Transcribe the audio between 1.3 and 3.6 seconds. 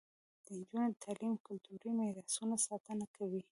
د کلتوري میراثونو ساتنه کوي.